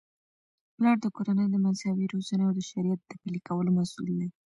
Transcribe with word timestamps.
پلار 0.75 0.97
د 1.01 1.05
کورنی 1.15 1.45
د 1.51 1.55
مذهبي 1.65 2.05
روزنې 2.13 2.43
او 2.47 2.53
د 2.57 2.61
شریعت 2.69 3.01
د 3.05 3.11
پلي 3.21 3.39
کولو 3.47 3.69
مسؤل 3.79 4.09
دی. 4.19 4.29